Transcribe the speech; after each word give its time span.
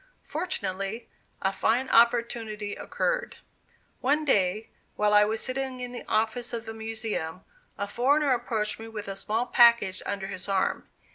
Fortunately, 0.23 1.07
a 1.43 1.53
fine 1.53 1.87
opportunity 1.89 2.73
occurred. 2.73 3.35
One 3.99 4.25
day, 4.25 4.71
while 4.95 5.13
I 5.13 5.25
was 5.25 5.41
sitting 5.41 5.79
in 5.79 5.91
the 5.91 6.07
office 6.09 6.53
of 6.53 6.65
the 6.65 6.73
Museum, 6.73 7.43
a 7.77 7.87
foreigner 7.87 8.33
approached 8.33 8.79
me 8.79 8.87
with 8.87 9.07
a 9.07 9.15
small 9.15 9.45
package 9.45 10.01
under 10.07 10.25
his 10.25 10.49
arm. 10.49 10.89